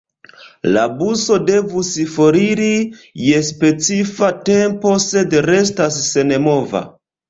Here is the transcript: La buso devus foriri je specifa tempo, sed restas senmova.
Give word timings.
La 0.77 0.85
buso 1.01 1.37
devus 1.49 1.91
foriri 2.15 2.71
je 3.27 3.45
specifa 3.53 4.33
tempo, 4.53 4.99
sed 5.09 5.41
restas 5.53 6.05
senmova. 6.13 6.89